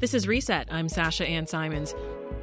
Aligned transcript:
This 0.00 0.14
is 0.14 0.28
Reset. 0.28 0.68
I'm 0.70 0.88
Sasha 0.88 1.26
Ann 1.26 1.48
Simons. 1.48 1.92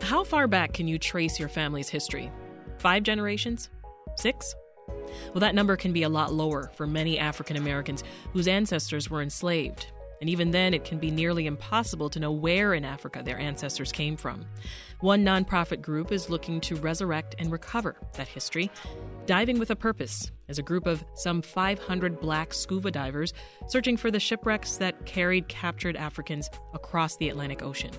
How 0.01 0.25
far 0.25 0.45
back 0.45 0.73
can 0.73 0.89
you 0.89 0.99
trace 0.99 1.39
your 1.39 1.47
family's 1.47 1.87
history? 1.87 2.29
Five 2.79 3.03
generations? 3.03 3.69
Six? 4.17 4.53
Well, 5.33 5.39
that 5.39 5.55
number 5.55 5.77
can 5.77 5.93
be 5.93 6.03
a 6.03 6.09
lot 6.09 6.33
lower 6.33 6.69
for 6.75 6.85
many 6.85 7.17
African 7.17 7.55
Americans 7.55 8.03
whose 8.33 8.49
ancestors 8.49 9.09
were 9.09 9.21
enslaved. 9.21 9.87
And 10.21 10.29
even 10.29 10.51
then, 10.51 10.73
it 10.73 10.85
can 10.85 10.97
be 10.97 11.11
nearly 11.11 11.45
impossible 11.45 12.09
to 12.09 12.19
know 12.19 12.31
where 12.31 12.73
in 12.73 12.85
Africa 12.85 13.21
their 13.23 13.39
ancestors 13.39 13.91
came 13.91 14.15
from. 14.17 14.45
One 15.01 15.25
nonprofit 15.25 15.81
group 15.81 16.11
is 16.11 16.29
looking 16.29 16.61
to 16.61 16.75
resurrect 16.75 17.35
and 17.37 17.51
recover 17.51 17.95
that 18.13 18.27
history. 18.27 18.71
Diving 19.25 19.59
with 19.59 19.71
a 19.71 19.75
Purpose 19.75 20.31
is 20.47 20.57
a 20.57 20.63
group 20.63 20.85
of 20.85 21.03
some 21.15 21.41
500 21.41 22.19
black 22.19 22.53
scuba 22.53 22.91
divers 22.91 23.33
searching 23.67 23.97
for 23.97 24.09
the 24.09 24.19
shipwrecks 24.19 24.77
that 24.77 25.05
carried 25.05 25.47
captured 25.47 25.95
Africans 25.95 26.49
across 26.73 27.17
the 27.17 27.29
Atlantic 27.29 27.61
Ocean. 27.61 27.91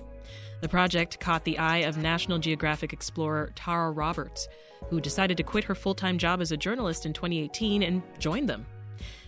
The 0.61 0.69
project 0.69 1.19
caught 1.19 1.45
the 1.45 1.59
eye 1.59 1.79
of 1.79 1.97
National 1.97 2.39
Geographic 2.39 2.91
explorer 2.91 3.51
Tara 3.55 3.91
Roberts, 3.91 4.47
who 4.89 4.99
decided 4.99 5.37
to 5.37 5.43
quit 5.43 5.63
her 5.65 5.75
full 5.75 5.93
time 5.93 6.17
job 6.17 6.41
as 6.41 6.51
a 6.51 6.57
journalist 6.57 7.05
in 7.05 7.13
2018 7.13 7.83
and 7.83 8.01
join 8.17 8.47
them. 8.47 8.65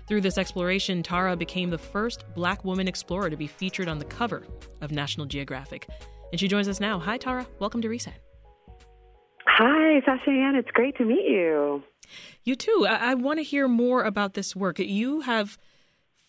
Through 0.09 0.22
this 0.22 0.40
exploration, 0.40 1.04
Tara 1.04 1.36
became 1.36 1.70
the 1.70 1.77
first 1.77 2.26
black 2.34 2.66
woman 2.66 2.88
explorer 2.88 3.30
to 3.30 3.38
be 3.38 3.45
featured 3.45 3.88
on 3.88 3.99
the 3.99 4.05
cover 4.05 4.44
of 4.82 4.91
National 4.91 5.27
Geographic. 5.27 5.88
And 6.32 6.40
she 6.40 6.48
joins 6.48 6.68
us 6.68 6.80
now. 6.80 6.98
Hi, 6.98 7.18
Tara. 7.18 7.45
Welcome 7.59 7.80
to 7.84 7.90
Reset. 7.90 8.20
Hi, 9.45 10.02
Sasha 10.04 10.32
Ann. 10.32 10.55
It's 10.55 10.72
great 10.72 10.98
to 10.98 11.05
meet 11.05 11.26
you. 11.26 11.84
You 12.44 12.55
too. 12.55 12.88
I, 12.90 13.12
I 13.12 13.13
want 13.13 13.38
to 13.38 13.44
hear 13.44 13.68
more 13.68 14.02
about 14.02 14.34
this 14.34 14.55
work. 14.55 14.80
You 14.80 15.22
have 15.22 15.59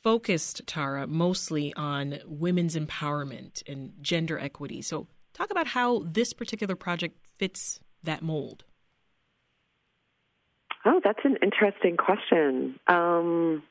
focused, 0.03 0.61
Tara, 0.67 1.07
mostly 1.07 1.73
on 1.73 2.19
women's 2.27 2.77
empowerment 2.77 3.67
and 3.67 3.95
gender 4.03 4.39
equity. 4.39 4.83
So, 4.83 5.07
talk 5.33 5.51
about 5.51 5.69
how 5.69 6.03
this 6.05 6.35
particular 6.35 6.77
project 6.77 7.17
fits 7.39 7.81
that 8.03 8.21
mold. 8.21 8.65
Oh, 10.85 11.01
that's 11.03 11.21
an 11.25 11.37
interesting 11.43 11.97
question. 11.97 12.79
Um, 12.87 13.63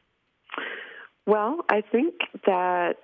well, 1.25 1.65
I 1.69 1.81
think 1.81 2.15
that 2.45 2.97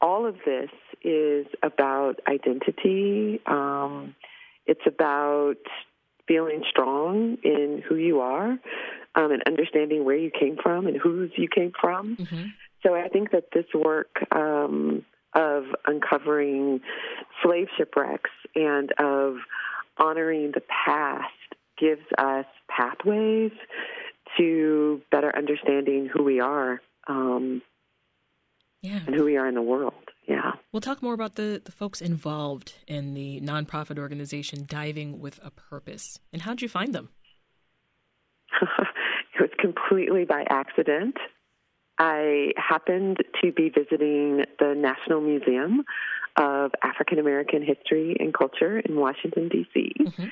all 0.00 0.26
of 0.26 0.36
this 0.44 0.70
is 1.02 1.46
about 1.62 2.20
identity. 2.28 3.40
Um, 3.46 4.14
it's 4.66 4.86
about 4.86 5.56
feeling 6.26 6.62
strong 6.68 7.38
in 7.42 7.82
who 7.88 7.96
you 7.96 8.20
are 8.20 8.50
um, 9.14 9.32
and 9.32 9.42
understanding 9.46 10.04
where 10.04 10.16
you 10.16 10.30
came 10.30 10.56
from 10.62 10.86
and 10.86 10.96
whose 10.96 11.30
you 11.36 11.48
came 11.48 11.72
from. 11.80 12.16
Mm-hmm. 12.16 12.44
So 12.84 12.94
I 12.94 13.08
think 13.08 13.32
that 13.32 13.44
this 13.52 13.64
work 13.74 14.20
um, 14.30 15.04
of 15.34 15.64
uncovering 15.86 16.80
slave 17.42 17.68
shipwrecks 17.76 18.30
and 18.54 18.92
of 18.98 19.36
honoring 19.96 20.52
the 20.54 20.62
past 20.84 21.32
gives 21.78 22.04
us 22.18 22.46
pathways 22.68 23.52
to 24.38 25.02
better 25.10 25.34
understanding 25.36 26.08
who 26.12 26.22
we 26.22 26.40
are 26.40 26.80
um, 27.06 27.62
yeah. 28.82 29.00
and 29.06 29.14
who 29.14 29.24
we 29.24 29.36
are 29.36 29.46
in 29.46 29.54
the 29.54 29.62
world. 29.62 29.94
Yeah. 30.26 30.52
We'll 30.72 30.80
talk 30.80 31.02
more 31.02 31.14
about 31.14 31.36
the, 31.36 31.60
the 31.64 31.72
folks 31.72 32.00
involved 32.00 32.74
in 32.86 33.14
the 33.14 33.40
nonprofit 33.40 33.98
organization 33.98 34.64
Diving 34.66 35.20
with 35.20 35.40
a 35.42 35.50
Purpose. 35.50 36.20
And 36.32 36.42
how'd 36.42 36.60
you 36.60 36.68
find 36.68 36.94
them? 36.94 37.08
it 38.62 39.40
was 39.40 39.50
completely 39.58 40.24
by 40.24 40.44
accident. 40.48 41.16
I 41.98 42.52
happened 42.56 43.18
to 43.42 43.52
be 43.52 43.70
visiting 43.70 44.44
the 44.58 44.74
National 44.76 45.20
Museum 45.20 45.84
of 46.36 46.70
African 46.82 47.18
American 47.18 47.62
History 47.62 48.16
and 48.20 48.32
Culture 48.32 48.78
in 48.78 48.96
Washington, 48.96 49.48
D.C. 49.48 49.92
Mm-hmm. 49.98 50.26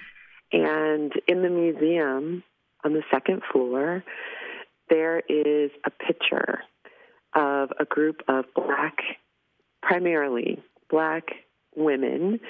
And 0.52 1.12
in 1.26 1.42
the 1.42 1.50
museum 1.50 2.44
on 2.84 2.92
the 2.92 3.03
second 3.10 3.42
floor, 3.53 4.04
there 4.88 5.20
is 5.28 5.70
a 5.84 5.91
picture 5.91 6.60
of 7.34 7.70
a 7.78 7.84
group 7.84 8.22
of 8.28 8.44
black, 8.54 8.97
primarily 9.82 10.62
black 10.91 11.25
women 11.75 12.41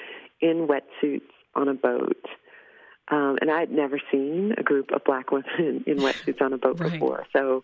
in 0.41 0.67
wetsuits 0.67 1.21
on 1.55 1.67
a 1.67 1.73
boat. 1.73 2.23
Um, 3.09 3.37
and 3.41 3.49
I 3.49 3.59
had 3.59 3.71
never 3.71 3.99
seen 4.11 4.53
a 4.57 4.63
group 4.63 4.91
of 4.93 5.03
black 5.03 5.31
women 5.31 5.83
in 5.87 5.97
wetsuits 5.97 6.41
on 6.41 6.53
a 6.53 6.57
boat 6.57 6.79
right. 6.79 6.91
before. 6.91 7.25
So 7.33 7.63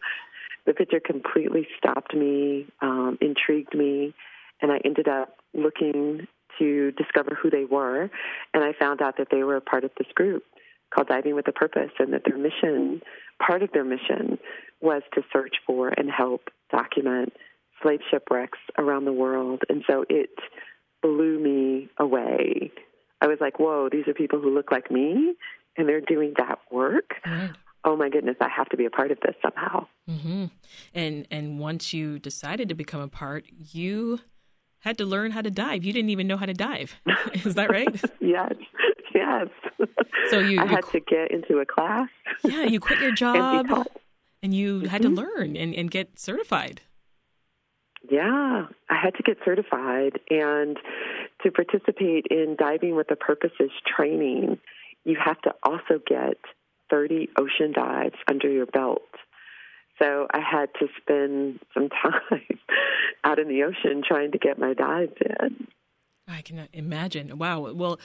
the 0.65 0.73
picture 0.73 0.99
completely 0.99 1.67
stopped 1.77 2.15
me, 2.15 2.67
um, 2.81 3.17
intrigued 3.21 3.75
me, 3.75 4.13
and 4.61 4.71
I 4.71 4.79
ended 4.85 5.07
up 5.07 5.35
looking 5.53 6.27
to 6.59 6.91
discover 6.91 7.37
who 7.41 7.49
they 7.49 7.65
were. 7.65 8.09
And 8.53 8.63
I 8.63 8.73
found 8.73 9.01
out 9.01 9.17
that 9.17 9.27
they 9.31 9.43
were 9.43 9.57
a 9.57 9.61
part 9.61 9.83
of 9.83 9.91
this 9.97 10.07
group 10.15 10.43
called 10.93 11.07
Diving 11.07 11.35
with 11.35 11.47
a 11.47 11.51
Purpose, 11.51 11.91
and 11.99 12.13
that 12.13 12.21
their 12.25 12.37
mission, 12.37 13.01
part 13.45 13.63
of 13.63 13.71
their 13.73 13.83
mission, 13.83 14.37
was 14.81 15.01
to 15.15 15.21
search 15.31 15.55
for 15.65 15.89
and 15.89 16.09
help 16.09 16.49
document 16.71 17.33
slave 17.81 17.99
shipwrecks 18.09 18.59
around 18.77 19.05
the 19.05 19.13
world. 19.13 19.61
And 19.69 19.83
so 19.89 20.05
it 20.09 20.29
blew 21.01 21.39
me 21.39 21.89
away. 21.99 22.71
I 23.21 23.27
was 23.27 23.37
like, 23.39 23.59
whoa, 23.59 23.89
these 23.91 24.07
are 24.07 24.13
people 24.13 24.39
who 24.39 24.53
look 24.53 24.71
like 24.71 24.91
me, 24.91 25.35
and 25.77 25.87
they're 25.87 26.01
doing 26.01 26.33
that 26.37 26.59
work. 26.71 27.11
Oh 27.85 27.97
my 27.97 28.09
goodness, 28.09 28.37
I 28.39 28.47
have 28.49 28.69
to 28.69 28.77
be 28.77 28.85
a 28.85 28.89
part 28.89 29.11
of 29.11 29.17
this 29.21 29.35
somehow. 29.41 29.87
Mm-hmm. 30.09 30.45
And 30.93 31.27
and 31.29 31.59
once 31.59 31.93
you 31.93 32.19
decided 32.19 32.69
to 32.69 32.75
become 32.75 33.01
a 33.01 33.07
part, 33.07 33.45
you 33.71 34.19
had 34.79 34.97
to 34.97 35.05
learn 35.05 35.31
how 35.31 35.41
to 35.41 35.49
dive. 35.49 35.83
You 35.83 35.93
didn't 35.93 36.09
even 36.09 36.27
know 36.27 36.37
how 36.37 36.45
to 36.45 36.53
dive. 36.53 36.99
Is 37.45 37.55
that 37.55 37.69
right? 37.69 38.01
yes. 38.19 38.53
Yes. 39.15 39.47
So 40.29 40.39
you, 40.39 40.59
I 40.59 40.63
you 40.63 40.69
had 40.69 40.83
qu- 40.83 40.99
to 40.99 41.05
get 41.05 41.31
into 41.31 41.59
a 41.59 41.65
class. 41.65 42.09
Yeah, 42.43 42.63
you 42.63 42.79
quit 42.79 42.99
your 42.99 43.11
job 43.15 43.67
and, 43.69 43.87
and 44.41 44.53
you 44.53 44.79
mm-hmm. 44.79 44.87
had 44.87 45.01
to 45.03 45.09
learn 45.09 45.55
and, 45.55 45.73
and 45.75 45.91
get 45.91 46.19
certified. 46.19 46.81
Yeah, 48.09 48.67
I 48.89 48.95
had 49.01 49.15
to 49.15 49.23
get 49.23 49.37
certified 49.45 50.19
and 50.29 50.77
to 51.43 51.51
participate 51.51 52.25
in 52.29 52.55
Diving 52.57 52.95
with 52.95 53.11
a 53.11 53.15
Purpose's 53.15 53.71
training, 53.85 54.59
you 55.05 55.17
have 55.23 55.39
to 55.41 55.53
also 55.63 56.01
get 56.05 56.37
30 56.89 57.29
ocean 57.37 57.71
dives 57.73 58.15
under 58.27 58.49
your 58.49 58.65
belt. 58.65 59.01
So 59.99 60.27
I 60.33 60.39
had 60.39 60.69
to 60.79 60.87
spend 61.01 61.59
some 61.73 61.89
time 62.01 62.41
out 63.23 63.39
in 63.39 63.47
the 63.47 63.63
ocean 63.63 64.01
trying 64.05 64.31
to 64.31 64.37
get 64.37 64.57
my 64.57 64.73
dives 64.73 65.13
in. 65.21 65.67
I 66.27 66.41
can 66.41 66.67
imagine. 66.73 67.37
Wow. 67.37 67.71
Well, 67.73 67.99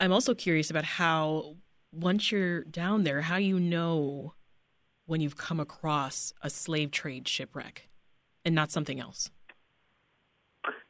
I'm 0.00 0.12
also 0.12 0.34
curious 0.34 0.70
about 0.70 0.84
how, 0.84 1.56
once 1.92 2.32
you're 2.32 2.64
down 2.64 3.04
there, 3.04 3.20
how 3.20 3.36
you 3.36 3.60
know 3.60 4.32
when 5.04 5.20
you've 5.20 5.36
come 5.36 5.60
across 5.60 6.32
a 6.42 6.48
slave 6.48 6.90
trade 6.90 7.28
shipwreck 7.28 7.88
and 8.44 8.54
not 8.54 8.72
something 8.72 8.98
else. 8.98 9.30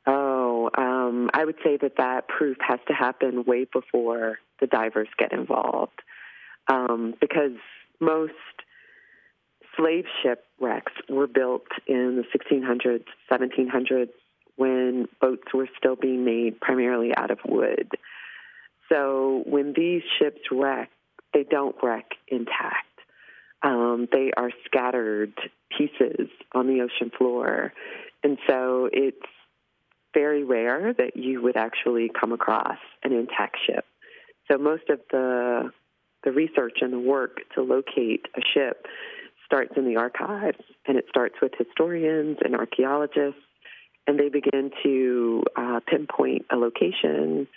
Oh, 0.07 0.71
um, 0.79 1.29
I 1.35 1.45
would 1.45 1.57
say 1.65 1.77
that 1.83 1.97
that 1.99 2.29
proof 2.29 2.57
has 2.61 2.79
to 2.87 2.95
happen 2.95 3.45
way 3.45 3.67
before 3.71 4.39
the 4.61 4.67
divers 4.67 5.09
get 5.19 5.33
involved 5.33 6.03
um, 6.69 7.15
because 7.21 7.57
most 7.99 8.33
slave 9.77 10.05
shipwrecks 10.23 10.93
were 11.09 11.27
built 11.27 11.67
in 11.87 12.23
the 12.23 12.39
1600s, 12.39 13.05
1700s, 13.31 14.11
when 14.57 15.09
boats 15.21 15.55
were 15.55 15.69
still 15.77 15.97
being 15.97 16.25
made 16.25 16.61
primarily 16.61 17.15
out 17.17 17.31
of 17.31 17.39
wood. 17.47 17.91
So 18.91 19.43
when 19.47 19.73
these 19.77 20.03
ships 20.19 20.41
wreck, 20.51 20.91
they 21.33 21.45
don't 21.45 21.77
wreck 21.83 22.11
intact. 22.29 22.87
Um, 23.63 24.09
they 24.11 24.33
are 24.37 24.51
scattered 24.65 25.33
pieces 25.77 26.29
on 26.53 26.67
the 26.67 26.81
ocean 26.81 27.11
floor. 27.17 27.73
And 28.23 28.39
so 28.49 28.89
it's 28.93 29.17
very 30.13 30.45
rare 30.45 30.93
that 30.95 31.17
you 31.17 31.43
would 31.43 31.57
actually 31.57 32.11
come 32.19 32.33
across 32.33 32.79
an 33.05 33.13
intact 33.13 33.59
ship. 33.67 33.85
So 34.51 34.59
most 34.59 34.89
of 34.89 35.01
the 35.11 35.71
the 36.23 36.33
research 36.33 36.79
and 36.83 36.93
the 36.93 36.99
work 36.99 37.39
to 37.55 37.63
locate 37.63 38.27
a 38.37 38.41
ship 38.53 38.87
starts 39.47 39.73
in 39.77 39.87
the 39.87 39.97
archives, 39.97 40.59
and 40.87 40.99
it 40.99 41.07
starts 41.09 41.37
with 41.41 41.53
historians 41.57 42.39
and 42.45 42.55
archaeologists, 42.55 43.41
and 44.07 44.19
they 44.19 44.29
begin 44.29 44.71
to 44.83 45.43
uh, 45.57 45.81
pinpoint 45.87 46.45
a 46.51 46.57
location. 46.57 47.49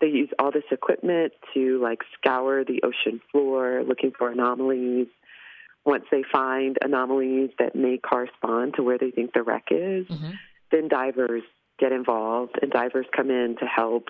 They 0.00 0.08
use 0.08 0.30
all 0.38 0.52
this 0.52 0.64
equipment 0.70 1.32
to 1.54 1.80
like 1.82 2.00
scour 2.14 2.64
the 2.64 2.82
ocean 2.82 3.20
floor 3.32 3.82
looking 3.86 4.12
for 4.16 4.30
anomalies. 4.30 5.08
Once 5.84 6.04
they 6.10 6.22
find 6.30 6.76
anomalies 6.82 7.50
that 7.58 7.74
may 7.74 7.98
correspond 7.98 8.74
to 8.74 8.82
where 8.82 8.98
they 8.98 9.10
think 9.10 9.32
the 9.32 9.42
wreck 9.42 9.64
is, 9.70 10.06
mm-hmm. 10.06 10.32
then 10.70 10.88
divers 10.88 11.42
get 11.78 11.92
involved, 11.92 12.58
and 12.60 12.70
divers 12.70 13.06
come 13.16 13.30
in 13.30 13.56
to 13.58 13.64
help 13.64 14.08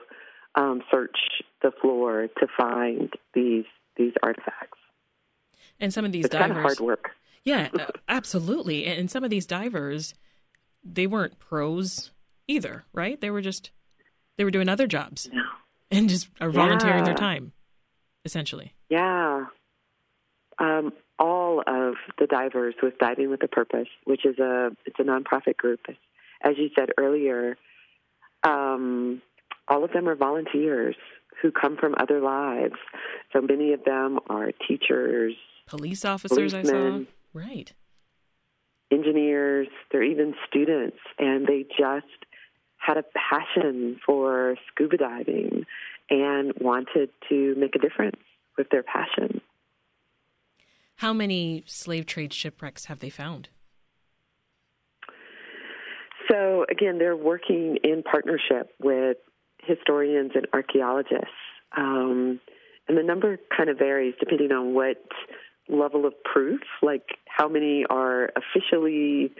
um, 0.54 0.82
search 0.90 1.16
the 1.62 1.70
floor 1.80 2.28
to 2.38 2.46
find 2.56 3.12
these 3.34 3.64
these 3.96 4.12
artifacts. 4.22 4.78
And 5.80 5.92
some 5.92 6.04
of 6.04 6.12
these 6.12 6.26
it's 6.26 6.32
divers, 6.32 6.48
kind 6.48 6.58
of 6.58 6.64
hard 6.64 6.80
work. 6.80 7.10
Yeah, 7.44 7.68
absolutely. 8.08 8.86
And 8.86 9.10
some 9.10 9.24
of 9.24 9.30
these 9.30 9.46
divers, 9.46 10.14
they 10.84 11.06
weren't 11.06 11.38
pros 11.38 12.10
either, 12.46 12.84
right? 12.92 13.20
They 13.20 13.30
were 13.30 13.42
just 13.42 13.70
they 14.36 14.44
were 14.44 14.50
doing 14.50 14.68
other 14.68 14.86
jobs 14.86 15.28
no. 15.32 15.42
and 15.90 16.08
just 16.08 16.28
are 16.40 16.50
volunteering 16.50 16.98
yeah. 16.98 17.04
their 17.04 17.14
time, 17.14 17.52
essentially. 18.24 18.74
Yeah. 18.88 19.46
Um, 20.58 20.92
all 21.18 21.62
of 21.66 21.94
the 22.18 22.26
divers 22.26 22.74
with 22.82 22.98
Diving 22.98 23.30
with 23.30 23.42
a 23.42 23.48
Purpose, 23.48 23.88
which 24.04 24.24
is 24.24 24.38
a 24.38 24.70
it's 24.86 24.98
a 24.98 25.02
nonprofit 25.02 25.56
group, 25.56 25.80
as 26.42 26.54
you 26.56 26.70
said 26.78 26.90
earlier. 26.98 27.56
Um, 28.44 29.20
all 29.66 29.84
of 29.84 29.92
them 29.92 30.08
are 30.08 30.14
volunteers 30.14 30.96
who 31.42 31.50
come 31.50 31.76
from 31.76 31.94
other 31.98 32.20
lives. 32.20 32.74
So 33.32 33.40
many 33.40 33.72
of 33.72 33.84
them 33.84 34.18
are 34.28 34.50
teachers, 34.66 35.34
police 35.66 36.04
officers. 36.04 36.54
I 36.54 36.62
saw 36.62 37.00
right, 37.32 37.72
engineers. 38.90 39.68
They're 39.90 40.02
even 40.02 40.34
students, 40.48 40.98
and 41.18 41.46
they 41.46 41.64
just 41.78 42.06
had 42.78 42.96
a 42.96 43.04
passion 43.14 44.00
for 44.04 44.56
scuba 44.68 44.96
diving 44.96 45.64
and 46.10 46.52
wanted 46.60 47.10
to 47.28 47.54
make 47.56 47.74
a 47.74 47.78
difference 47.78 48.20
with 48.56 48.70
their 48.70 48.82
passion. 48.82 49.40
How 50.96 51.12
many 51.12 51.62
slave 51.66 52.06
trade 52.06 52.32
shipwrecks 52.32 52.86
have 52.86 53.00
they 53.00 53.10
found? 53.10 53.50
So, 56.30 56.66
again, 56.70 56.98
they're 56.98 57.16
working 57.16 57.78
in 57.82 58.02
partnership 58.02 58.74
with 58.82 59.16
historians 59.62 60.32
and 60.34 60.46
archaeologists. 60.52 61.28
Um, 61.76 62.40
and 62.88 62.96
the 62.96 63.02
number 63.02 63.38
kind 63.56 63.70
of 63.70 63.78
varies 63.78 64.14
depending 64.18 64.50
on 64.52 64.74
what 64.74 65.04
level 65.68 66.06
of 66.06 66.14
proof, 66.24 66.60
like 66.82 67.04
how 67.26 67.48
many 67.48 67.84
are 67.88 68.30
officially 68.36 69.32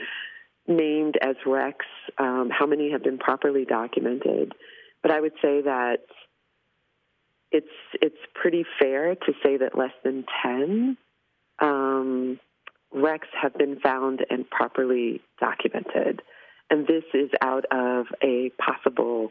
named 0.69 1.17
as 1.21 1.37
wrecks, 1.47 1.87
um, 2.19 2.51
how 2.51 2.67
many 2.67 2.93
have 2.93 3.03
been 3.03 3.19
properly 3.19 3.65
documented. 3.65 4.53
But 5.03 5.11
I 5.11 5.21
would 5.21 5.33
say 5.43 5.63
that 5.63 5.99
it's 7.51 7.67
it's 7.95 8.19
pretty 8.35 8.65
fair 8.79 9.15
to 9.15 9.33
say 9.43 9.57
that 9.57 9.77
less 9.77 9.95
than 10.05 10.25
ten 10.43 10.97
um, 11.61 12.39
wrecks 12.93 13.29
have 13.41 13.55
been 13.55 13.81
found 13.81 14.25
and 14.31 14.49
properly 14.49 15.21
documented, 15.41 16.23
and 16.71 16.87
this 16.87 17.05
is 17.15 17.31
out 17.41 17.65
of 17.71 18.07
a 18.23 18.51
possible 18.59 19.31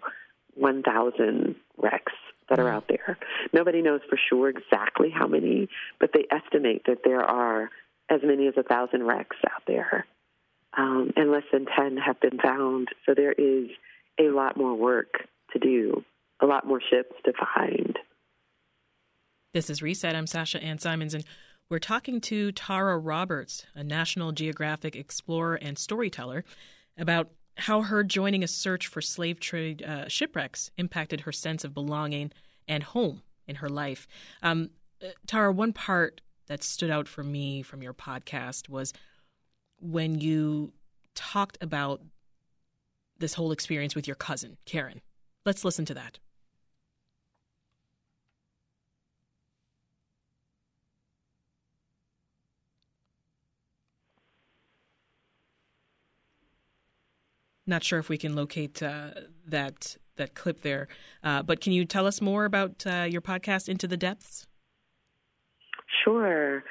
1,000 0.55 1.55
wrecks 1.77 2.13
that 2.49 2.59
are 2.59 2.69
out 2.69 2.87
there. 2.87 3.17
Nobody 3.53 3.81
knows 3.81 4.01
for 4.09 4.17
sure 4.29 4.49
exactly 4.49 5.09
how 5.09 5.27
many, 5.27 5.69
but 5.99 6.11
they 6.13 6.25
estimate 6.31 6.83
that 6.87 6.99
there 7.03 7.21
are 7.21 7.69
as 8.09 8.21
many 8.23 8.47
as 8.47 8.55
a 8.57 8.63
thousand 8.63 9.03
wrecks 9.03 9.37
out 9.51 9.63
there, 9.67 10.05
um, 10.77 11.11
and 11.15 11.31
less 11.31 11.43
than 11.51 11.65
10 11.65 11.97
have 11.97 12.19
been 12.19 12.37
found. 12.37 12.89
So 13.05 13.13
there 13.15 13.33
is 13.33 13.69
a 14.19 14.29
lot 14.29 14.57
more 14.57 14.75
work 14.75 15.27
to 15.53 15.59
do, 15.59 16.03
a 16.41 16.45
lot 16.45 16.67
more 16.67 16.79
ships 16.79 17.15
to 17.25 17.33
find. 17.33 17.97
This 19.53 19.69
is 19.69 19.81
Reset. 19.81 20.15
I'm 20.15 20.27
Sasha 20.27 20.61
Ann 20.61 20.77
Simons, 20.77 21.13
and 21.13 21.23
we're 21.69 21.79
talking 21.79 22.21
to 22.21 22.51
Tara 22.51 22.97
Roberts, 22.97 23.65
a 23.75 23.83
National 23.83 24.31
Geographic 24.31 24.95
explorer 24.95 25.55
and 25.55 25.77
storyteller, 25.77 26.45
about 26.97 27.31
how 27.57 27.81
her 27.81 28.03
joining 28.03 28.43
a 28.43 28.47
search 28.47 28.87
for 28.87 29.01
slave 29.01 29.39
trade 29.39 29.81
uh, 29.83 30.07
shipwrecks 30.07 30.69
impacted 30.77 31.21
her 31.21 31.31
sense 31.31 31.63
of 31.63 31.73
belonging 31.73 32.31
and 32.67 32.83
home 32.83 33.23
in 33.47 33.55
her 33.55 33.69
life. 33.69 34.07
Um, 34.43 34.69
uh, 35.01 35.07
Tara, 35.25 35.51
one 35.51 35.73
part 35.73 36.21
that 36.47 36.63
stood 36.63 36.91
out 36.91 37.07
for 37.07 37.23
me 37.23 37.61
from 37.61 37.81
your 37.81 37.93
podcast 37.93 38.69
was 38.69 38.93
when 39.79 40.19
you 40.19 40.73
talked 41.15 41.57
about 41.61 42.01
this 43.19 43.33
whole 43.33 43.51
experience 43.51 43.95
with 43.95 44.07
your 44.07 44.15
cousin, 44.15 44.57
Karen. 44.65 45.01
Let's 45.45 45.65
listen 45.65 45.85
to 45.85 45.93
that. 45.95 46.19
Not 57.65 57.83
sure 57.83 57.99
if 57.99 58.07
we 58.07 58.17
can 58.17 58.33
locate 58.35 58.81
uh, 58.81 59.11
that 59.45 59.97
that 60.15 60.33
clip 60.33 60.61
there, 60.61 60.87
uh, 61.23 61.43
but 61.43 61.61
can 61.61 61.73
you 61.73 61.85
tell 61.85 62.07
us 62.07 62.21
more 62.21 62.45
about 62.45 62.85
uh, 62.87 63.05
your 63.07 63.21
podcast, 63.21 63.69
Into 63.69 63.87
the 63.87 63.97
Depths? 63.97 64.47
Sure. 66.03 66.63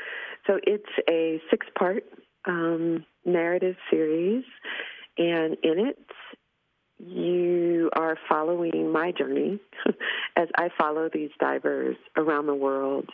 So 0.47 0.58
it's 0.64 0.88
a 1.08 1.41
six 1.50 1.67
part 1.79 2.05
um, 2.46 3.04
narrative 3.25 3.76
series, 3.90 4.44
and 5.19 5.56
in 5.62 5.87
it, 5.87 5.98
you 6.98 7.90
are 7.94 8.16
following 8.28 8.90
my 8.90 9.12
journey 9.12 9.60
as 10.37 10.48
I 10.56 10.70
follow 10.78 11.10
these 11.12 11.31
divers 11.38 11.96
around 12.16 12.46
the 12.46 12.54
world. 12.54 13.10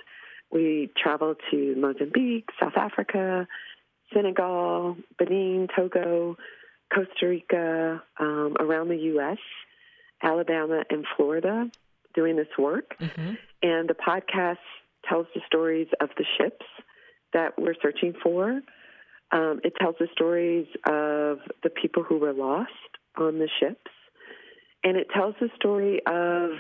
We 0.53 0.91
travel 1.03 1.35
to 1.51 1.75
Mozambique, 1.77 2.49
South 2.61 2.77
Africa, 2.77 3.49
Senegal, 4.15 4.97
Benin, 5.19 5.69
Togo, 5.75 6.37
Costa 6.95 7.27
Rica, 7.27 8.03
um, 8.21 8.57
around 8.61 8.89
the 8.89 8.97
U.S., 8.97 9.39
Alabama, 10.23 10.85
and 10.91 11.05
Florida 11.17 11.71
doing 12.15 12.37
this 12.37 12.49
work. 12.59 12.95
Mm-hmm. 13.01 13.35
And 13.63 13.89
the 13.89 13.95
podcast 13.95 14.59
tells 15.09 15.27
the 15.35 15.41
stories 15.47 15.89
of 16.01 16.11
the 16.17 16.25
ships 16.39 16.67
that 17.33 17.59
we're 17.59 17.75
searching 17.83 18.15
for. 18.23 18.61
Um, 19.33 19.61
it 19.65 19.73
tells 19.81 19.97
the 19.99 20.09
stories 20.13 20.67
of 20.85 21.39
the 21.63 21.71
people 21.71 22.03
who 22.03 22.19
were 22.19 22.35
lost 22.35 22.71
on 23.17 23.39
the 23.39 23.49
ships. 23.61 23.91
And 24.85 24.97
it 24.97 25.09
tells 25.15 25.35
the 25.41 25.49
story 25.57 26.01
of 26.07 26.51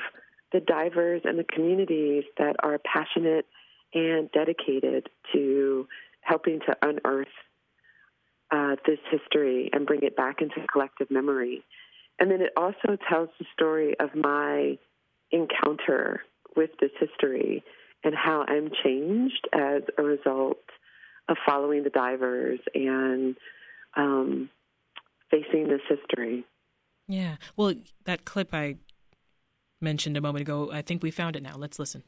the 0.52 0.60
divers 0.60 1.22
and 1.24 1.38
the 1.38 1.44
communities 1.44 2.24
that 2.38 2.56
are 2.62 2.78
passionate 2.78 3.46
and 3.94 4.30
dedicated 4.32 5.08
to 5.32 5.86
helping 6.22 6.60
to 6.60 6.76
unearth 6.82 7.26
uh, 8.50 8.76
this 8.86 8.98
history 9.10 9.70
and 9.72 9.86
bring 9.86 10.02
it 10.02 10.16
back 10.16 10.40
into 10.40 10.66
collective 10.70 11.10
memory. 11.10 11.64
And 12.18 12.30
then 12.30 12.40
it 12.40 12.52
also 12.56 12.96
tells 13.08 13.30
the 13.38 13.46
story 13.52 13.98
of 13.98 14.14
my 14.14 14.78
encounter 15.30 16.22
with 16.54 16.70
this 16.80 16.90
history 17.00 17.64
and 18.04 18.14
how 18.14 18.44
I'm 18.46 18.70
changed 18.84 19.48
as 19.52 19.82
a 19.98 20.02
result 20.02 20.58
of 21.28 21.36
following 21.46 21.84
the 21.84 21.90
divers 21.90 22.60
and 22.74 23.36
um, 23.96 24.50
facing 25.30 25.68
this 25.68 25.80
history. 25.88 26.44
Yeah. 27.08 27.36
Well, 27.56 27.74
that 28.04 28.24
clip 28.24 28.54
I 28.54 28.76
mentioned 29.80 30.16
a 30.16 30.20
moment 30.20 30.42
ago, 30.42 30.70
I 30.72 30.82
think 30.82 31.02
we 31.02 31.10
found 31.10 31.36
it 31.36 31.42
now. 31.42 31.56
Let's 31.56 31.78
listen. 31.78 32.02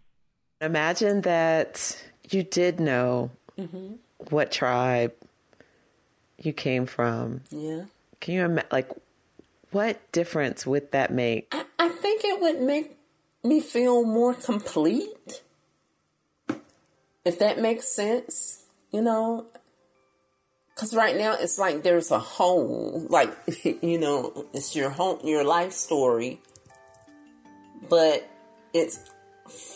Imagine 0.61 1.23
that 1.23 2.05
you 2.31 2.43
did 2.43 2.81
know 2.81 3.31
mm-hmm. 3.59 3.95
what 4.31 4.51
tribe 4.53 5.13
you 6.39 6.53
came 6.53 6.87
from. 6.87 7.43
Yeah. 7.51 7.85
Can 8.21 8.35
you 8.35 8.45
imagine, 8.45 8.69
like, 8.73 8.91
what 9.73 10.01
difference 10.13 10.67
would 10.67 10.93
that 10.93 11.13
make? 11.13 11.49
I, 11.53 11.65
I 11.79 11.89
think 11.89 12.23
it 12.25 12.41
would 12.41 12.61
make 12.61 12.97
me 13.43 13.61
feel 13.61 14.05
more 14.05 14.33
complete. 14.33 15.43
If 17.25 17.39
that 17.39 17.59
makes 17.59 17.89
sense, 17.89 18.64
you 18.95 19.03
know, 19.03 19.47
because 20.73 20.95
right 20.95 21.17
now 21.17 21.35
it's 21.35 21.59
like 21.59 21.83
there's 21.83 22.13
a 22.13 22.19
home, 22.21 23.09
like 23.11 23.35
you 23.83 23.99
know, 23.99 24.47
it's 24.55 24.77
your 24.77 24.89
home, 24.91 25.19
your 25.25 25.43
life 25.43 25.73
story, 25.73 26.41
but 27.91 28.31
it's 28.73 29.01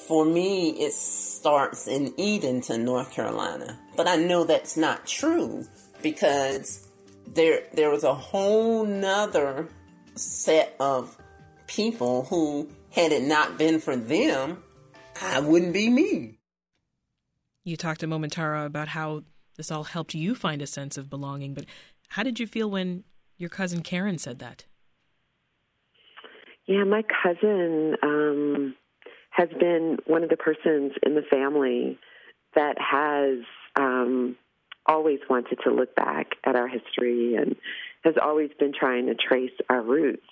for 0.07 0.25
me. 0.25 0.71
It 0.71 0.93
starts 0.93 1.89
in 1.89 2.15
Edenton, 2.17 2.85
North 2.85 3.11
Carolina, 3.11 3.77
but 3.97 4.07
I 4.07 4.15
know 4.15 4.45
that's 4.45 4.77
not 4.77 5.05
true 5.05 5.67
because 6.01 6.87
there 7.27 7.63
there 7.73 7.91
was 7.91 8.05
a 8.05 8.15
whole 8.15 8.87
nother 8.87 9.69
set 10.15 10.77
of 10.79 11.17
people 11.67 12.23
who, 12.31 12.69
had 12.93 13.11
it 13.11 13.25
not 13.25 13.59
been 13.59 13.81
for 13.81 13.97
them, 13.97 14.63
I 15.21 15.41
wouldn't 15.41 15.73
be 15.73 15.91
me. 15.91 16.38
You 17.69 17.77
talked 17.77 18.03
a 18.03 18.07
moment, 18.07 18.33
Tara, 18.33 18.65
about 18.65 18.89
how 18.89 19.25
this 19.59 19.71
all 19.71 19.85
helped 19.85 20.15
you 20.15 20.35
find 20.35 20.63
a 20.63 20.67
sense 20.67 20.97
of 20.97 21.11
belonging, 21.11 21.53
but 21.53 21.67
how 22.09 22.23
did 22.23 22.41
you 22.41 22.47
feel 22.47 22.71
when 22.71 23.05
your 23.37 23.51
cousin 23.51 23.83
Karen 23.83 24.17
said 24.17 24.39
that? 24.39 24.65
Yeah, 26.65 26.85
my 26.85 27.03
cousin 27.23 27.97
um, 28.03 28.75
has 29.29 29.51
been 29.61 29.99
one 30.07 30.23
of 30.25 30.31
the 30.31 30.39
persons 30.39 30.93
in 31.05 31.15
the 31.15 31.23
family 31.31 31.99
that 32.55 32.77
has 32.79 33.45
um, 33.79 34.37
always 34.87 35.19
wanted 35.29 35.59
to 35.65 35.71
look 35.71 35.95
back 35.95 36.29
at 36.45 36.57
our 36.57 36.69
history 36.69 37.35
and 37.35 37.55
has 38.03 38.15
always 38.23 38.49
been 38.59 38.73
trying 38.73 39.09
to 39.09 39.15
trace 39.15 39.53
our 39.69 39.83
roots. 39.83 40.25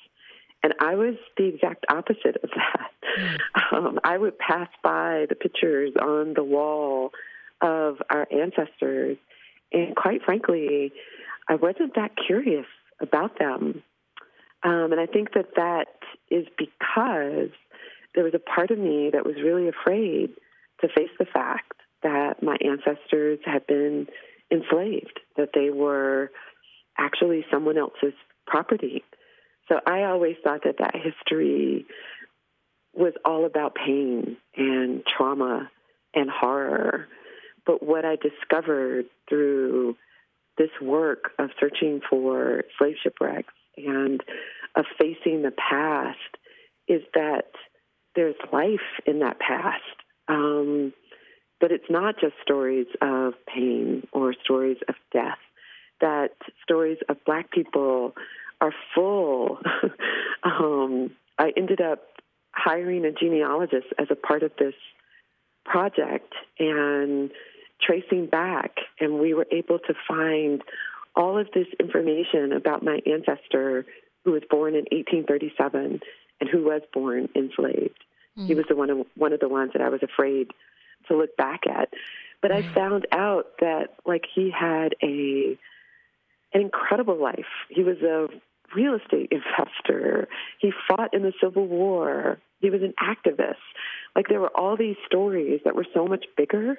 And 0.63 0.73
I 0.81 0.95
was 0.95 1.17
the 1.37 1.45
exact 1.45 1.85
opposite 1.91 2.37
of 2.43 2.49
that. 2.57 2.91
Um, 3.73 3.99
I 4.05 4.17
would 4.17 4.39
pass 4.39 4.69
by 4.83 5.27
the 5.29 5.35
pictures 5.35 5.93
on 6.01 6.35
the 6.35 6.45
wall 6.45 7.11
of 7.61 7.97
our 8.11 8.27
ancestors, 8.31 9.17
and 9.73 9.97
quite 9.97 10.23
frankly, 10.23 10.93
I 11.49 11.55
wasn't 11.57 11.95
that 11.95 12.13
curious 12.27 12.67
about 13.01 13.39
them. 13.39 13.83
Um, 14.63 14.93
and 14.93 15.01
I 15.01 15.07
think 15.07 15.35
that 15.35 15.55
that 15.57 15.87
is 16.31 16.47
because 16.59 17.51
there 18.15 18.25
was 18.25 18.35
a 18.35 18.39
part 18.39 18.71
of 18.71 18.79
me 18.79 19.11
that 19.13 19.25
was 19.25 19.37
really 19.37 19.69
afraid 19.69 20.31
to 20.81 20.89
face 20.89 21.11
the 21.19 21.27
fact 21.27 21.73
that 22.03 22.43
my 22.43 22.57
ancestors 22.65 23.39
had 23.45 23.67
been 23.67 24.07
enslaved, 24.51 25.21
that 25.37 25.51
they 25.55 25.71
were 25.71 26.31
actually 26.99 27.45
someone 27.51 27.79
else's 27.79 28.15
property. 28.47 29.05
So 29.69 29.81
I 29.87 30.05
always 30.05 30.37
thought 30.43 30.63
that 30.65 30.79
that 30.79 30.95
history 30.95 31.85
was 32.97 33.13
all 33.25 33.45
about 33.45 33.75
pain 33.75 34.37
and 34.57 35.03
trauma 35.07 35.71
and 36.15 36.31
horror. 36.31 37.09
But 37.67 37.83
what 37.83 38.05
I 38.05 38.17
discovered 38.17 39.07
through 39.29 39.97
this 40.57 40.71
work 40.81 41.33
of 41.39 41.51
searching 41.61 42.01
for 42.09 42.65
slave 42.79 42.97
shipwrecks 43.03 43.53
and 43.77 44.23
of 44.75 44.87
facing 44.99 45.43
the 45.43 45.53
past 45.53 46.19
is 46.89 47.03
that 47.15 47.51
there's 48.15 48.37
life 48.53 48.81
in 49.07 49.19
that 49.21 49.39
past. 49.39 49.83
Um, 50.29 50.93
but 51.61 51.73
it's 51.73 51.91
not 51.91 52.17
just 52.21 52.35
stories 52.43 52.87
of 53.01 53.35
pain 53.47 54.07
or 54.13 54.35
stories 54.45 54.79
of 54.89 54.95
death, 55.13 55.39
that 56.01 56.33
stories 56.63 56.99
of 57.09 57.17
black 57.25 57.51
people 57.51 58.15
are 58.61 58.73
full. 58.95 59.59
um, 60.43 61.11
I 61.39 61.53
ended 61.57 61.81
up 61.81 62.01
hiring 62.57 63.05
a 63.05 63.13
genealogist 63.13 63.87
as 63.99 64.09
a 64.11 64.15
part 64.15 64.43
of 64.43 64.51
this 64.59 64.75
project 65.65 66.33
and 66.59 67.31
tracing 67.81 68.27
back, 68.27 68.77
and 68.99 69.19
we 69.19 69.35
were 69.35 69.47
able 69.53 69.79
to 69.79 69.95
find 70.09 70.63
all 71.15 71.39
of 71.39 71.49
this 71.55 71.67
information 71.79 72.53
about 72.53 72.83
my 72.83 73.01
ancestor 73.07 73.85
who 74.25 74.33
was 74.33 74.43
born 74.51 74.75
in 74.75 74.85
1837 74.91 76.01
and 76.41 76.51
who 76.51 76.65
was 76.65 76.83
born 76.93 77.29
enslaved. 77.35 77.99
Mm. 78.39 78.47
He 78.47 78.55
was 78.55 78.67
the 78.69 78.77
one 78.77 78.91
of, 78.91 79.07
one 79.17 79.33
of 79.33 79.41
the 79.41 79.49
ones 79.49 79.73
that 79.73 79.83
I 79.83 79.89
was 79.89 80.03
afraid 80.03 80.51
to 81.09 81.17
look 81.17 81.37
back 81.37 81.61
at. 81.67 81.91
But 82.43 82.53
I 82.53 82.63
found 82.75 83.07
out 83.13 83.47
that 83.61 83.95
like 84.05 84.25
he 84.33 84.51
had 84.51 84.95
a 85.03 85.59
an 86.53 86.61
incredible 86.61 87.21
life. 87.21 87.47
He 87.69 87.83
was 87.83 87.99
a 88.03 88.29
real 88.75 88.95
estate 88.95 89.33
investor. 89.33 90.29
He 90.61 90.73
fought 90.89 91.15
in 91.15 91.23
the 91.23 91.33
Civil 91.43 91.67
War. 91.67 92.39
He 92.61 92.71
was 92.71 92.83
an 92.83 92.95
activist. 93.01 93.55
Like 94.15 94.29
there 94.29 94.41
were 94.41 94.57
all 94.57 94.77
these 94.77 94.97
stories 95.07 95.61
that 95.65 95.77
were 95.77 95.87
so 95.95 96.07
much 96.07 96.25
bigger 96.37 96.79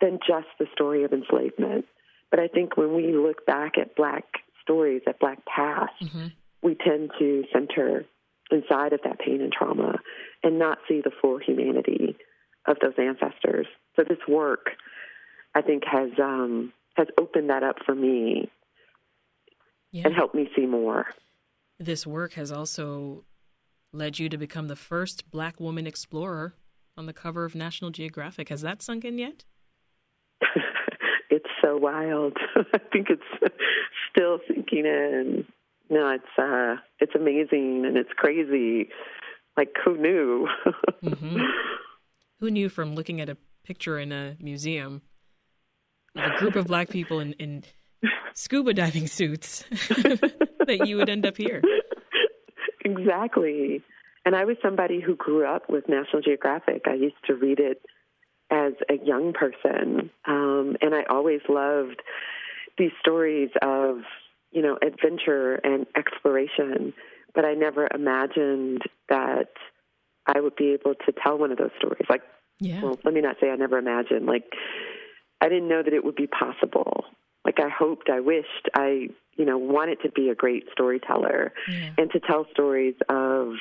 than 0.00 0.18
just 0.26 0.46
the 0.58 0.66
story 0.72 1.04
of 1.04 1.12
enslavement. 1.12 1.86
But 2.30 2.40
I 2.40 2.48
think 2.48 2.76
when 2.76 2.94
we 2.94 3.16
look 3.16 3.46
back 3.46 3.78
at 3.78 3.96
black 3.96 4.24
stories, 4.62 5.02
at 5.06 5.18
black 5.20 5.44
past, 5.46 5.92
mm-hmm. 6.02 6.26
we 6.62 6.74
tend 6.74 7.10
to 7.18 7.44
center 7.52 8.04
inside 8.50 8.92
of 8.92 9.00
that 9.04 9.18
pain 9.18 9.40
and 9.40 9.52
trauma 9.52 9.98
and 10.42 10.58
not 10.58 10.78
see 10.88 11.00
the 11.02 11.10
full 11.20 11.38
humanity 11.38 12.16
of 12.66 12.76
those 12.80 12.94
ancestors. 12.98 13.66
So 13.96 14.04
this 14.08 14.18
work, 14.28 14.70
I 15.54 15.62
think, 15.62 15.84
has 15.90 16.10
um, 16.22 16.72
has 16.96 17.06
opened 17.18 17.50
that 17.50 17.62
up 17.62 17.76
for 17.84 17.94
me 17.94 18.50
yeah. 19.92 20.02
and 20.06 20.14
helped 20.14 20.34
me 20.34 20.48
see 20.56 20.66
more. 20.66 21.06
This 21.78 22.06
work 22.06 22.34
has 22.34 22.50
also 22.50 23.24
led 23.92 24.18
you 24.18 24.28
to 24.28 24.38
become 24.38 24.68
the 24.68 24.76
first 24.76 25.30
Black 25.30 25.60
woman 25.60 25.86
explorer 25.86 26.54
on 26.96 27.06
the 27.06 27.12
cover 27.12 27.44
of 27.44 27.54
National 27.54 27.90
Geographic. 27.90 28.48
Has 28.48 28.62
that 28.62 28.82
sunk 28.82 29.04
in 29.04 29.18
yet? 29.18 29.44
it's 31.30 31.48
so 31.62 31.76
wild. 31.76 32.36
I 32.74 32.78
think 32.92 33.08
it's 33.10 33.52
still 34.10 34.38
sinking 34.48 34.86
in. 34.86 35.44
No, 35.88 36.08
it's 36.10 36.24
uh, 36.38 36.76
it's 36.98 37.14
amazing 37.14 37.84
and 37.86 37.96
it's 37.96 38.12
crazy. 38.16 38.88
Like 39.56 39.74
who 39.84 39.96
knew? 39.96 40.48
mm-hmm. 41.04 41.40
Who 42.40 42.50
knew 42.50 42.68
from 42.68 42.94
looking 42.94 43.20
at 43.20 43.28
a 43.28 43.36
picture 43.64 43.98
in 43.98 44.12
a 44.12 44.36
museum 44.40 45.02
of 46.14 46.32
a 46.32 46.38
group 46.38 46.56
of 46.56 46.66
black 46.66 46.88
people 46.88 47.20
in, 47.20 47.34
in 47.34 47.64
scuba 48.36 48.72
diving 48.74 49.08
suits 49.08 49.64
that 49.70 50.82
you 50.84 50.96
would 50.96 51.08
end 51.08 51.26
up 51.26 51.36
here? 51.36 51.62
Exactly. 52.84 53.82
And 54.24 54.36
I 54.36 54.44
was 54.44 54.56
somebody 54.62 55.00
who 55.00 55.16
grew 55.16 55.44
up 55.44 55.68
with 55.68 55.88
National 55.88 56.22
Geographic. 56.22 56.82
I 56.86 56.94
used 56.94 57.16
to 57.26 57.34
read 57.34 57.58
it 57.58 57.82
as 58.50 58.74
a 58.88 59.04
young 59.04 59.32
person. 59.32 60.10
Um, 60.24 60.76
and 60.80 60.94
I 60.94 61.02
always 61.10 61.40
loved 61.48 62.02
these 62.78 62.92
stories 63.00 63.50
of, 63.62 63.98
you 64.52 64.62
know, 64.62 64.78
adventure 64.80 65.54
and 65.64 65.86
exploration. 65.96 66.92
But 67.34 67.44
I 67.44 67.54
never 67.54 67.88
imagined 67.92 68.82
that 69.08 69.50
I 70.26 70.40
would 70.40 70.56
be 70.56 70.72
able 70.72 70.94
to 70.94 71.12
tell 71.12 71.38
one 71.38 71.50
of 71.50 71.58
those 71.58 71.70
stories. 71.78 72.06
Like, 72.08 72.22
yeah. 72.60 72.82
well, 72.82 72.98
let 73.04 73.14
me 73.14 73.20
not 73.20 73.36
say 73.40 73.50
I 73.50 73.56
never 73.56 73.78
imagined. 73.78 74.26
Like, 74.26 74.44
I 75.40 75.48
didn't 75.48 75.68
know 75.68 75.82
that 75.82 75.92
it 75.92 76.04
would 76.04 76.16
be 76.16 76.26
possible. 76.26 77.04
Like, 77.46 77.60
I 77.60 77.68
hoped, 77.68 78.10
I 78.10 78.18
wished, 78.18 78.68
I, 78.74 79.08
you 79.36 79.44
know, 79.44 79.56
wanted 79.56 80.00
to 80.02 80.10
be 80.10 80.30
a 80.30 80.34
great 80.34 80.64
storyteller 80.72 81.52
yeah. 81.68 81.90
and 81.96 82.10
to 82.10 82.18
tell 82.18 82.46
stories 82.50 82.96
of 83.08 83.52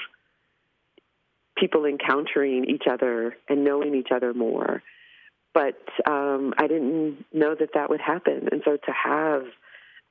people 1.56 1.86
encountering 1.86 2.66
each 2.66 2.84
other 2.90 3.36
and 3.48 3.64
knowing 3.64 3.94
each 3.94 4.10
other 4.14 4.34
more. 4.34 4.82
But 5.54 5.78
um, 6.10 6.56
I 6.58 6.68
didn't 6.68 7.26
know 7.32 7.56
that 7.58 7.70
that 7.76 7.92
would 7.92 8.02
happen. 8.02 8.50
And 8.52 8.62
so 8.66 8.72
to 8.76 8.92
have 8.92 9.44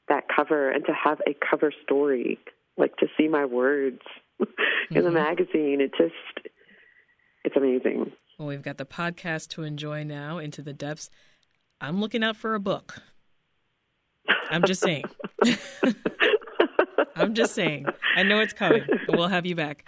that 0.09 0.25
cover 0.35 0.71
and 0.71 0.85
to 0.87 0.93
have 0.93 1.21
a 1.27 1.35
cover 1.35 1.73
story, 1.83 2.39
like 2.77 2.97
to 2.99 3.07
see 3.19 3.27
my 3.27 3.45
words 3.45 4.01
in 4.41 4.47
mm-hmm. 4.47 5.03
the 5.03 5.11
magazine. 5.11 5.81
It 5.81 5.93
just, 5.99 6.49
it's 7.45 7.57
amazing. 7.57 8.13
Well, 8.39 8.49
we've 8.49 8.63
got 8.63 8.79
the 8.79 8.87
podcast 8.87 9.49
to 9.51 9.63
enjoy 9.63 10.05
now, 10.05 10.39
Into 10.39 10.63
the 10.63 10.73
Depths. 10.73 11.11
I'm 11.81 12.01
looking 12.01 12.25
out 12.25 12.37
for 12.37 12.55
a 12.55 12.61
book. 12.61 13.03
I'm 14.51 14.63
just 14.65 14.81
saying. 14.83 15.05
I'm 17.17 17.35
just 17.35 17.55
saying. 17.55 17.87
I 18.17 18.23
know 18.23 18.41
it's 18.41 18.53
coming. 18.53 18.83
We'll 19.09 19.29
have 19.29 19.47
you 19.47 19.55
back. 19.55 19.85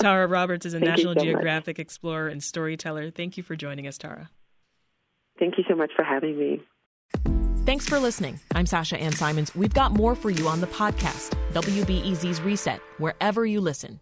Tara 0.00 0.26
Roberts 0.26 0.66
is 0.66 0.74
a 0.74 0.78
Thank 0.80 0.90
National 0.90 1.14
so 1.14 1.20
Geographic 1.24 1.78
much. 1.78 1.82
explorer 1.82 2.28
and 2.28 2.42
storyteller. 2.42 3.10
Thank 3.10 3.36
you 3.36 3.42
for 3.42 3.54
joining 3.56 3.86
us, 3.86 3.96
Tara. 3.98 4.30
Thank 5.38 5.58
you 5.58 5.64
so 5.68 5.74
much 5.74 5.90
for 5.96 6.04
having 6.04 6.38
me. 6.38 6.62
Thanks 7.64 7.88
for 7.88 7.98
listening. 7.98 8.40
I'm 8.54 8.66
Sasha 8.66 8.98
Ann 8.98 9.12
Simons. 9.12 9.54
We've 9.54 9.72
got 9.72 9.92
more 9.92 10.14
for 10.14 10.30
you 10.30 10.48
on 10.48 10.60
the 10.60 10.66
podcast, 10.66 11.30
WBEZ's 11.52 12.40
Reset, 12.42 12.80
wherever 12.98 13.46
you 13.46 13.60
listen. 13.60 14.00